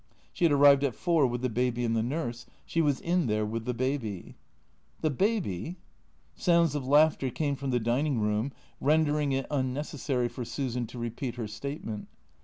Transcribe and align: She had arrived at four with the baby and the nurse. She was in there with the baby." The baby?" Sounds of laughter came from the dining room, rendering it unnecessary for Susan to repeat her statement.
She 0.33 0.45
had 0.45 0.51
arrived 0.51 0.83
at 0.83 0.95
four 0.95 1.27
with 1.27 1.43
the 1.43 1.47
baby 1.49 1.85
and 1.85 1.95
the 1.95 2.01
nurse. 2.01 2.47
She 2.65 2.81
was 2.81 2.99
in 2.99 3.27
there 3.27 3.45
with 3.45 3.65
the 3.65 3.73
baby." 3.75 4.33
The 5.01 5.11
baby?" 5.11 5.75
Sounds 6.35 6.73
of 6.73 6.87
laughter 6.87 7.29
came 7.29 7.55
from 7.55 7.69
the 7.69 7.79
dining 7.79 8.19
room, 8.19 8.51
rendering 8.79 9.31
it 9.31 9.45
unnecessary 9.51 10.27
for 10.27 10.43
Susan 10.43 10.87
to 10.87 10.97
repeat 10.97 11.35
her 11.35 11.47
statement. 11.47 12.07